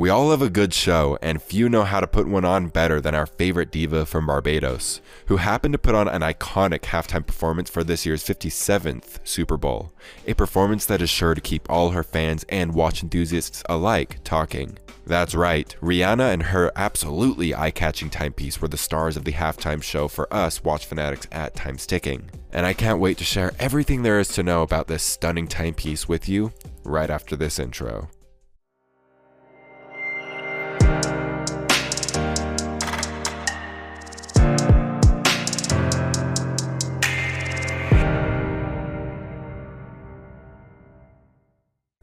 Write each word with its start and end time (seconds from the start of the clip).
We 0.00 0.08
all 0.08 0.28
love 0.28 0.40
a 0.40 0.48
good 0.48 0.72
show, 0.72 1.18
and 1.20 1.42
few 1.42 1.68
know 1.68 1.84
how 1.84 2.00
to 2.00 2.06
put 2.06 2.26
one 2.26 2.46
on 2.46 2.68
better 2.68 3.02
than 3.02 3.14
our 3.14 3.26
favorite 3.26 3.70
diva 3.70 4.06
from 4.06 4.28
Barbados, 4.28 5.02
who 5.26 5.36
happened 5.36 5.72
to 5.72 5.78
put 5.78 5.94
on 5.94 6.08
an 6.08 6.22
iconic 6.22 6.80
halftime 6.80 7.26
performance 7.26 7.68
for 7.68 7.84
this 7.84 8.06
year's 8.06 8.24
57th 8.24 9.18
Super 9.24 9.58
Bowl, 9.58 9.92
a 10.26 10.32
performance 10.32 10.86
that 10.86 11.02
is 11.02 11.10
sure 11.10 11.34
to 11.34 11.40
keep 11.42 11.68
all 11.68 11.90
her 11.90 12.02
fans 12.02 12.46
and 12.48 12.74
watch 12.74 13.02
enthusiasts 13.02 13.62
alike 13.68 14.20
talking. 14.24 14.78
That's 15.04 15.34
right, 15.34 15.76
Rihanna 15.82 16.32
and 16.32 16.44
her 16.44 16.72
absolutely 16.76 17.54
eye 17.54 17.70
catching 17.70 18.08
timepiece 18.08 18.58
were 18.62 18.68
the 18.68 18.78
stars 18.78 19.18
of 19.18 19.26
the 19.26 19.32
halftime 19.32 19.82
show 19.82 20.08
for 20.08 20.32
us 20.32 20.64
watch 20.64 20.86
fanatics 20.86 21.26
at 21.30 21.54
Times 21.54 21.86
Ticking. 21.86 22.30
And 22.54 22.64
I 22.64 22.72
can't 22.72 23.00
wait 23.00 23.18
to 23.18 23.24
share 23.24 23.52
everything 23.58 24.02
there 24.02 24.18
is 24.18 24.28
to 24.28 24.42
know 24.42 24.62
about 24.62 24.88
this 24.88 25.02
stunning 25.02 25.46
timepiece 25.46 26.08
with 26.08 26.26
you 26.26 26.54
right 26.84 27.10
after 27.10 27.36
this 27.36 27.58
intro. 27.58 28.08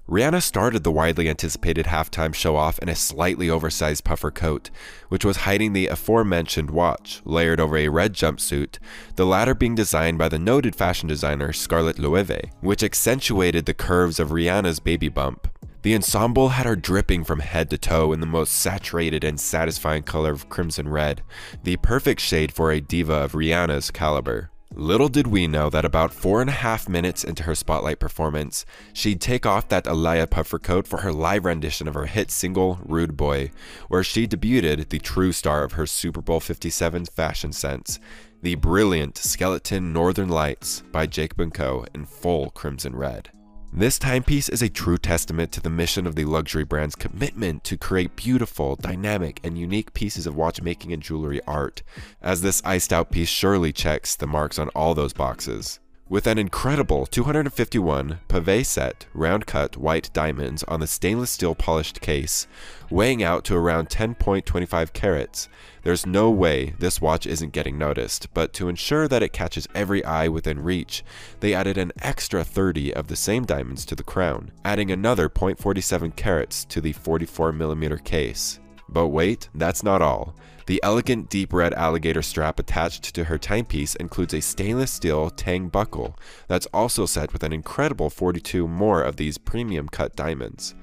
Rihanna 0.10 0.42
started 0.42 0.86
the 0.86 0.92
widely 0.92 1.28
anticipated 1.28 1.88
halftime 1.88 2.34
show 2.34 2.56
off 2.56 2.80
in 2.80 2.88
a 2.88 2.96
slightly 2.96 3.50
oversized 3.50 4.06
puffer 4.06 4.32
coat, 4.32 4.70
which 5.10 5.26
was 5.26 5.38
hiding 5.38 5.74
the 5.74 5.88
aforementioned 5.88 6.72
watch, 6.72 7.22
layered 7.26 7.60
over 7.60 7.76
a 7.76 7.90
red 7.90 8.14
jumpsuit, 8.14 8.78
the 9.18 9.26
latter 9.26 9.54
being 9.54 9.76
designed 9.76 10.18
by 10.18 10.30
the 10.30 10.40
noted 10.40 10.78
fashion 10.78 11.10
designer 11.10 11.52
Scarlett 11.52 12.00
Loewe, 12.00 12.50
which 12.62 12.84
accentuated 12.84 13.66
the 13.66 13.74
curves 13.74 14.18
of 14.18 14.30
Rihanna's 14.30 14.80
baby 14.80 15.10
bump. 15.10 15.50
The 15.82 15.94
ensemble 15.94 16.50
had 16.50 16.66
her 16.66 16.78
dripping 16.78 17.26
from 17.26 17.42
head 17.42 17.70
to 17.72 17.78
toe 17.78 18.14
in 18.14 18.22
the 18.22 18.26
most 18.26 18.54
saturated 18.54 19.26
and 19.26 19.38
satisfying 19.38 20.04
color 20.04 20.32
of 20.32 20.48
crimson 20.48 20.88
red, 20.88 21.22
the 21.64 21.76
perfect 21.78 22.22
shade 22.22 22.54
for 22.54 22.72
a 22.72 22.80
diva 22.80 23.14
of 23.14 23.34
Rihanna's 23.34 23.92
caliber. 23.92 24.52
Little 24.74 25.08
did 25.08 25.28
we 25.28 25.48
know 25.48 25.70
that 25.70 25.86
about 25.86 26.14
four 26.14 26.42
and 26.42 26.50
a 26.50 26.54
half 26.54 26.90
minutes 26.90 27.24
into 27.24 27.44
her 27.44 27.56
spotlight 27.56 28.00
performance, 28.00 28.66
she'd 28.94 29.22
take 29.22 29.46
off 29.46 29.70
that 29.70 29.86
Alaïa 29.86 30.30
puffer 30.30 30.60
coat 30.60 30.88
for 30.88 31.02
her 31.02 31.14
live 31.14 31.46
rendition 31.46 31.88
of 31.88 31.94
her 31.94 32.06
hit 32.06 32.30
single, 32.30 32.80
Rude 32.84 33.16
Boy, 33.16 33.52
where 33.88 34.04
she 34.04 34.28
debuted 34.28 34.90
the 34.90 35.00
true 35.00 35.32
star 35.32 35.64
of 35.64 35.74
her 35.74 35.86
Super 35.88 36.22
Bowl 36.22 36.42
57 36.42 37.06
fashion 37.06 37.54
sense, 37.54 38.00
the 38.42 38.56
brilliant 38.56 39.18
Skeleton 39.18 39.94
Northern 39.94 40.30
Lights 40.30 40.84
by 40.92 41.08
Jacob 41.08 41.52
& 41.52 41.54
Co. 41.54 41.86
in 41.96 42.06
full 42.06 42.50
crimson 42.52 42.96
red. 42.96 43.32
This 43.78 44.00
timepiece 44.00 44.50
is 44.50 44.64
a 44.64 44.70
true 44.70 44.98
testament 44.98 45.52
to 45.52 45.62
the 45.62 45.70
mission 45.70 46.08
of 46.08 46.16
the 46.16 46.26
luxury 46.26 46.64
brand's 46.64 46.96
commitment 46.96 47.64
to 47.66 47.78
create 47.78 48.16
beautiful, 48.16 48.76
dynamic, 48.76 49.40
and 49.44 49.56
unique 49.56 49.94
pieces 49.94 50.26
of 50.26 50.36
watchmaking 50.36 50.94
and 50.94 51.04
jewelry 51.04 51.42
art, 51.46 51.84
as 52.20 52.42
this 52.42 52.60
iced 52.66 52.92
out 52.92 53.12
piece 53.12 53.30
surely 53.30 53.72
checks 53.72 54.16
the 54.16 54.26
marks 54.26 54.58
on 54.58 54.70
all 54.70 54.96
those 54.96 55.14
boxes. 55.14 55.80
With 56.10 56.26
an 56.26 56.38
incredible 56.38 57.06
251 57.06 58.20
pavé 58.30 58.66
set 58.66 59.08
round 59.14 59.46
cut 59.46 59.76
white 59.76 60.10
diamonds 60.14 60.64
on 60.64 60.80
the 60.80 60.88
stainless 60.88 61.32
steel 61.32 61.54
polished 61.54 62.00
case, 62.00 62.48
weighing 62.90 63.22
out 63.22 63.44
to 63.44 63.58
around 63.58 63.90
10.25 63.90 64.94
carats, 64.94 65.50
there's 65.84 66.06
no 66.06 66.32
way 66.32 66.74
this 66.80 67.02
watch 67.02 67.28
isn't 67.28 67.52
getting 67.52 67.78
noticed, 67.78 68.34
but 68.34 68.54
to 68.54 68.70
ensure 68.70 69.10
that 69.10 69.22
it 69.22 69.34
catches 69.34 69.68
every 69.76 70.02
eye 70.06 70.30
within 70.30 70.64
reach, 70.64 71.04
they 71.42 71.54
added 71.54 71.78
an 71.78 71.92
extra 72.02 72.42
30 72.42 72.94
of 72.94 73.08
the 73.08 73.18
same 73.18 73.44
diamonds 73.44 73.84
to 73.84 73.94
the 73.94 74.02
crown, 74.02 74.52
adding 74.64 74.90
another 74.90 75.28
0.47 75.28 76.16
carats 76.16 76.64
to 76.64 76.80
the 76.80 76.94
44mm 76.94 78.02
case. 78.06 78.62
But 78.90 79.08
wait, 79.08 79.50
that's 79.54 79.84
not 79.84 80.02
all. 80.02 80.36
The 80.68 80.82
elegant 80.84 81.30
deep 81.30 81.54
red 81.54 81.74
alligator 81.74 82.22
strap 82.22 82.60
attached 82.60 83.16
to 83.16 83.24
her 83.26 83.38
timepiece 83.38 83.96
includes 83.96 84.34
a 84.34 84.42
stainless 84.42 84.92
steel 84.92 85.30
tang 85.30 85.70
buckle 85.70 86.18
that's 86.50 86.66
also 86.74 87.06
set 87.06 87.32
with 87.32 87.44
an 87.44 87.54
incredible 87.54 88.10
42 88.10 88.68
more 88.68 89.02
of 89.02 89.16
these 89.16 89.38
premium 89.38 89.88
cut 89.88 90.16
diamonds, 90.18 90.76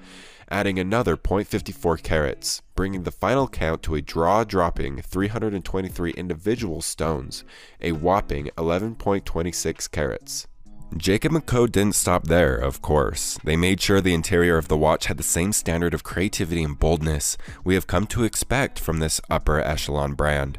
adding 0.51 0.79
another 0.79 1.19
0.54 1.19 2.03
carats, 2.03 2.63
bringing 2.75 3.03
the 3.03 3.11
final 3.11 3.47
count 3.47 3.83
to 3.83 3.95
a 3.95 4.01
jaw-dropping 4.01 5.03
323 5.03 6.13
individual 6.13 6.81
stones, 6.81 7.45
a 7.83 7.93
whopping 7.93 8.49
11.26 8.57 9.91
carats. 9.91 10.47
Jacob 10.97 11.45
& 11.45 11.47
Co. 11.47 11.67
didn't 11.67 11.97
stop 11.97 12.25
there, 12.29 12.55
of 12.55 12.81
course. 12.81 13.37
They 13.43 13.57
made 13.57 13.81
sure 13.81 14.01
the 14.01 14.15
interior 14.15 14.57
of 14.57 14.69
the 14.69 14.77
watch 14.77 15.07
had 15.07 15.17
the 15.17 15.25
same 15.25 15.53
standard 15.53 15.93
of 15.93 16.05
creativity 16.05 16.63
and 16.63 16.79
boldness 16.79 17.37
we 17.65 17.75
have 17.75 17.89
come 17.89 18.07
to 18.09 18.23
expect 18.23 18.79
from 18.79 19.01
this 19.01 19.21
upper 19.29 19.61
echelon 19.61 20.15
brand. 20.15 20.59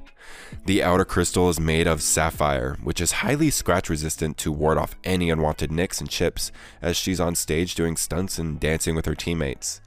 The 0.65 0.83
outer 0.83 1.05
crystal 1.05 1.49
is 1.49 1.59
made 1.59 1.87
of 1.87 2.01
sapphire, 2.01 2.77
which 2.83 2.99
is 2.99 3.13
highly 3.13 3.49
scratch 3.49 3.89
resistant 3.89 4.37
to 4.39 4.51
ward 4.51 4.77
off 4.77 4.97
any 5.05 5.29
unwanted 5.29 5.71
nicks 5.71 6.01
and 6.01 6.09
chips 6.09 6.51
as 6.81 6.97
she's 6.97 7.21
on 7.21 7.35
stage 7.35 7.73
doing 7.73 7.95
stunts 7.95 8.37
and 8.37 8.59
dancing 8.59 8.93
with 8.93 9.05
her 9.05 9.15
teammates. 9.15 9.79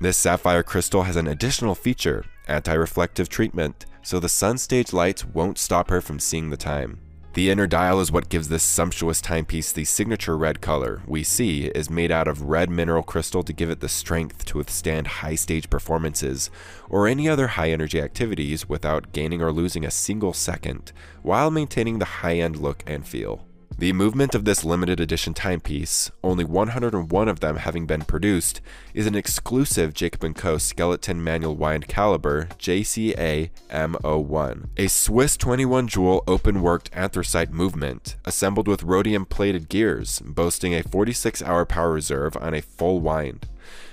This 0.00 0.16
sapphire 0.16 0.64
crystal 0.64 1.04
has 1.04 1.16
an 1.16 1.28
additional 1.28 1.76
feature, 1.76 2.24
anti-reflective 2.48 3.28
treatment, 3.28 3.86
so 4.02 4.18
the 4.18 4.28
sun 4.28 4.58
stage 4.58 4.92
lights 4.92 5.24
won't 5.24 5.58
stop 5.58 5.90
her 5.90 6.00
from 6.00 6.18
seeing 6.18 6.50
the 6.50 6.56
time. 6.56 7.00
The 7.38 7.50
inner 7.50 7.68
dial 7.68 8.00
is 8.00 8.10
what 8.10 8.30
gives 8.30 8.48
this 8.48 8.64
sumptuous 8.64 9.20
timepiece 9.20 9.70
the 9.70 9.84
signature 9.84 10.36
red 10.36 10.60
color 10.60 11.02
we 11.06 11.22
see 11.22 11.66
is 11.66 11.88
made 11.88 12.10
out 12.10 12.26
of 12.26 12.42
red 12.42 12.68
mineral 12.68 13.04
crystal 13.04 13.44
to 13.44 13.52
give 13.52 13.70
it 13.70 13.78
the 13.78 13.88
strength 13.88 14.44
to 14.46 14.58
withstand 14.58 15.06
high 15.06 15.36
stage 15.36 15.70
performances 15.70 16.50
or 16.90 17.06
any 17.06 17.28
other 17.28 17.46
high 17.46 17.70
energy 17.70 18.00
activities 18.00 18.68
without 18.68 19.12
gaining 19.12 19.40
or 19.40 19.52
losing 19.52 19.84
a 19.84 19.90
single 19.92 20.32
second, 20.32 20.90
while 21.22 21.48
maintaining 21.48 22.00
the 22.00 22.04
high 22.26 22.38
end 22.38 22.56
look 22.56 22.82
and 22.88 23.06
feel. 23.06 23.47
The 23.78 23.92
movement 23.92 24.34
of 24.34 24.44
this 24.44 24.64
limited 24.64 24.98
edition 24.98 25.34
timepiece, 25.34 26.10
only 26.24 26.42
101 26.42 27.28
of 27.28 27.38
them 27.38 27.58
having 27.58 27.86
been 27.86 28.02
produced, 28.02 28.60
is 28.92 29.06
an 29.06 29.14
exclusive 29.14 29.94
Jacob 29.94 30.34
& 30.34 30.36
Co. 30.36 30.58
skeleton 30.58 31.22
manual 31.22 31.54
wind 31.54 31.86
caliber 31.86 32.48
JCA 32.58 33.50
M01, 33.70 34.68
a 34.76 34.88
Swiss 34.88 35.36
21 35.36 35.86
jewel 35.86 36.24
open 36.26 36.60
worked 36.60 36.90
anthracite 36.92 37.52
movement, 37.52 38.16
assembled 38.24 38.66
with 38.66 38.82
rhodium 38.82 39.24
plated 39.24 39.68
gears, 39.68 40.18
boasting 40.26 40.74
a 40.74 40.82
46 40.82 41.40
hour 41.42 41.64
power 41.64 41.92
reserve 41.92 42.36
on 42.36 42.54
a 42.54 42.62
full 42.62 42.98
wind. 42.98 43.46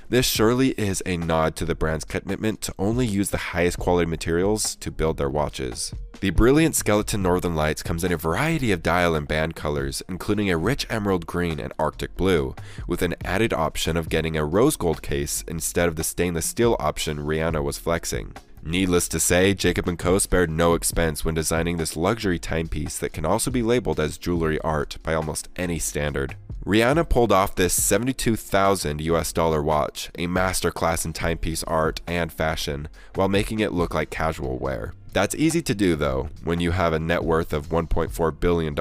This 0.07 0.27
surely 0.27 0.69
is 0.71 1.01
a 1.07 1.17
nod 1.17 1.55
to 1.55 1.65
the 1.65 1.73
brand's 1.73 2.05
commitment 2.05 2.61
to 2.61 2.75
only 2.77 3.07
use 3.07 3.31
the 3.31 3.37
highest 3.37 3.79
quality 3.79 4.07
materials 4.07 4.75
to 4.75 4.91
build 4.91 5.17
their 5.17 5.31
watches. 5.31 5.95
The 6.19 6.29
brilliant 6.29 6.75
skeleton 6.75 7.23
Northern 7.23 7.55
Lights 7.55 7.81
comes 7.81 8.03
in 8.03 8.11
a 8.11 8.17
variety 8.17 8.71
of 8.71 8.83
dial 8.83 9.15
and 9.15 9.27
band 9.27 9.55
colors, 9.55 10.03
including 10.07 10.51
a 10.51 10.57
rich 10.57 10.85
emerald 10.91 11.25
green 11.25 11.59
and 11.59 11.73
arctic 11.79 12.15
blue, 12.15 12.53
with 12.87 13.01
an 13.01 13.15
added 13.25 13.51
option 13.51 13.97
of 13.97 14.07
getting 14.07 14.37
a 14.37 14.45
rose 14.45 14.77
gold 14.77 15.01
case 15.01 15.43
instead 15.47 15.87
of 15.87 15.95
the 15.95 16.03
stainless 16.03 16.45
steel 16.45 16.75
option 16.79 17.17
Rihanna 17.17 17.63
was 17.63 17.79
flexing. 17.79 18.35
Needless 18.67 19.07
to 19.09 19.19
say, 19.19 19.53
Jacob 19.53 19.95
& 19.97 19.99
Co. 19.99 20.17
spared 20.17 20.49
no 20.49 20.73
expense 20.73 21.23
when 21.23 21.35
designing 21.35 21.77
this 21.77 21.95
luxury 21.95 22.39
timepiece 22.39 22.97
that 22.97 23.13
can 23.13 23.23
also 23.23 23.51
be 23.51 23.61
labeled 23.61 23.99
as 23.99 24.17
jewelry 24.17 24.59
art 24.61 24.97
by 25.03 25.13
almost 25.13 25.49
any 25.55 25.77
standard. 25.77 26.35
Rihanna 26.65 27.07
pulled 27.07 27.31
off 27.31 27.53
this 27.53 27.75
72,000 27.75 29.01
US 29.01 29.31
dollar 29.31 29.61
watch, 29.61 30.09
a 30.17 30.25
masterclass 30.25 31.05
in 31.05 31.13
timepiece 31.13 31.63
art 31.65 32.01
and 32.07 32.33
fashion, 32.33 32.87
while 33.13 33.29
making 33.29 33.59
it 33.59 33.71
look 33.71 33.93
like 33.93 34.09
casual 34.09 34.57
wear. 34.57 34.95
That's 35.13 35.35
easy 35.35 35.61
to 35.61 35.75
do 35.75 35.95
though, 35.95 36.29
when 36.43 36.59
you 36.59 36.71
have 36.71 36.91
a 36.91 36.97
net 36.97 37.23
worth 37.23 37.53
of 37.53 37.69
$1.4 37.69 38.39
billion 38.39 38.75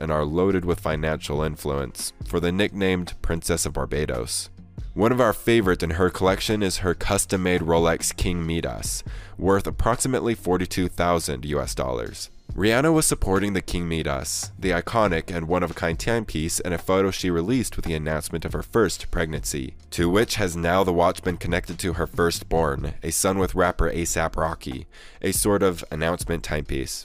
and 0.00 0.10
are 0.10 0.24
loaded 0.24 0.64
with 0.64 0.80
financial 0.80 1.42
influence, 1.42 2.14
for 2.26 2.40
the 2.40 2.50
nicknamed 2.50 3.12
Princess 3.20 3.66
of 3.66 3.74
Barbados. 3.74 4.48
One 4.96 5.12
of 5.12 5.20
our 5.20 5.34
favorites 5.34 5.82
in 5.82 5.90
her 5.90 6.08
collection 6.08 6.62
is 6.62 6.78
her 6.78 6.94
custom 6.94 7.42
made 7.42 7.60
Rolex 7.60 8.16
King 8.16 8.46
Midas, 8.46 9.04
worth 9.36 9.66
approximately 9.66 10.34
42,000 10.34 11.44
US 11.44 11.74
dollars. 11.74 12.30
Rihanna 12.54 12.94
was 12.94 13.04
supporting 13.04 13.52
the 13.52 13.60
King 13.60 13.86
Midas, 13.86 14.52
the 14.58 14.70
iconic 14.70 15.30
and 15.30 15.48
one 15.48 15.62
of 15.62 15.72
a 15.72 15.74
kind 15.74 16.00
timepiece, 16.00 16.60
in 16.60 16.72
a 16.72 16.78
photo 16.78 17.10
she 17.10 17.28
released 17.28 17.76
with 17.76 17.84
the 17.84 17.92
announcement 17.92 18.46
of 18.46 18.54
her 18.54 18.62
first 18.62 19.10
pregnancy, 19.10 19.74
to 19.90 20.08
which 20.08 20.36
has 20.36 20.56
now 20.56 20.82
the 20.82 20.94
watch 20.94 21.22
been 21.22 21.36
connected 21.36 21.78
to 21.80 21.92
her 21.92 22.06
firstborn, 22.06 22.94
a 23.02 23.10
son 23.12 23.38
with 23.38 23.54
rapper 23.54 23.90
ASAP 23.90 24.34
Rocky, 24.34 24.86
a 25.20 25.30
sort 25.30 25.62
of 25.62 25.84
announcement 25.90 26.42
timepiece. 26.42 27.04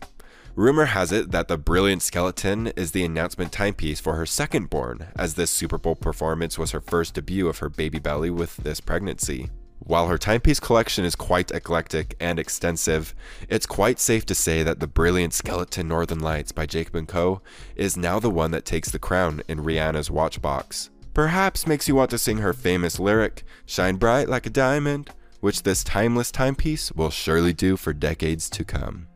Rumor 0.55 0.85
has 0.85 1.13
it 1.13 1.31
that 1.31 1.47
the 1.47 1.57
brilliant 1.57 2.01
skeleton 2.01 2.67
is 2.75 2.91
the 2.91 3.05
announcement 3.05 3.53
timepiece 3.53 4.01
for 4.01 4.15
her 4.15 4.25
secondborn, 4.25 5.07
as 5.15 5.35
this 5.35 5.49
Super 5.49 5.77
Bowl 5.77 5.95
performance 5.95 6.57
was 6.57 6.71
her 6.71 6.81
first 6.81 7.13
debut 7.13 7.47
of 7.47 7.59
her 7.59 7.69
baby 7.69 7.99
belly 7.99 8.29
with 8.29 8.57
this 8.57 8.81
pregnancy. 8.81 9.49
While 9.79 10.09
her 10.09 10.17
timepiece 10.17 10.59
collection 10.59 11.05
is 11.05 11.15
quite 11.15 11.51
eclectic 11.51 12.15
and 12.19 12.37
extensive, 12.37 13.15
it's 13.47 13.65
quite 13.65 13.99
safe 13.99 14.25
to 14.25 14.35
say 14.35 14.61
that 14.61 14.81
the 14.81 14.87
brilliant 14.87 15.33
Skeleton 15.33 15.87
Northern 15.87 16.19
Lights 16.19 16.51
by 16.51 16.65
Jacob 16.65 17.07
& 17.07 17.07
Co. 17.07 17.41
is 17.77 17.95
now 17.95 18.19
the 18.19 18.29
one 18.29 18.51
that 18.51 18.65
takes 18.65 18.91
the 18.91 18.99
crown 18.99 19.41
in 19.47 19.63
Rihanna's 19.63 20.11
watch 20.11 20.41
box. 20.41 20.89
Perhaps 21.13 21.65
makes 21.65 21.87
you 21.87 21.95
want 21.95 22.09
to 22.11 22.17
sing 22.17 22.39
her 22.39 22.53
famous 22.53 22.99
lyric, 22.99 23.43
Shine 23.65 23.95
bright 23.95 24.27
like 24.27 24.45
a 24.45 24.51
diamond, 24.51 25.09
which 25.39 25.63
this 25.63 25.83
timeless 25.83 26.31
timepiece 26.31 26.91
will 26.91 27.09
surely 27.09 27.53
do 27.53 27.77
for 27.77 27.93
decades 27.93 28.49
to 28.51 28.65
come. 28.65 29.07